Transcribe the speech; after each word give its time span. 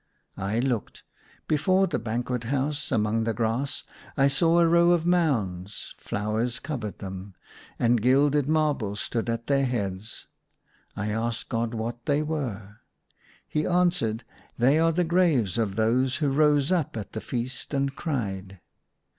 I 0.37 0.57
looked: 0.59 1.03
before 1.47 1.85
the 1.85 1.99
banquet 1.99 2.45
house, 2.45 2.91
among 2.91 3.23
the 3.23 3.35
grass, 3.35 3.83
I 4.17 4.29
saw 4.29 4.57
a 4.57 4.67
row 4.67 4.93
of 4.93 5.05
mounds, 5.05 5.93
flowers 5.99 6.57
covered 6.57 6.97
them, 6.97 7.35
and 7.77 8.01
gilded 8.01 8.49
marble 8.49 8.95
stood 8.95 9.29
at 9.29 9.45
their 9.45 9.63
heads. 9.65 10.25
I 10.95 11.11
asked 11.11 11.49
God 11.49 11.75
what 11.75 12.07
they 12.07 12.23
were. 12.23 12.77
He 13.47 13.67
answered, 13.67 14.23
"They 14.57 14.79
are 14.79 14.91
the 14.91 15.03
graves 15.03 15.59
of 15.59 15.75
those 15.75 16.15
who 16.15 16.29
rose 16.31 16.71
up 16.71 16.97
at 16.97 17.11
the 17.13 17.21
feast 17.21 17.71
and 17.71 17.95
cried." 17.95 18.59